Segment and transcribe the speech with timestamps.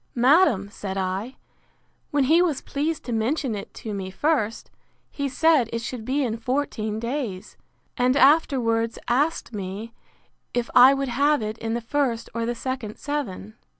[0.15, 1.35] —Madam, said I,
[2.09, 4.71] when he was pleased to mention it to me first,
[5.11, 7.55] he said it should be in fourteen days;
[7.97, 9.93] and afterwards, asked me
[10.55, 13.57] if I would have it in the first or the second seven?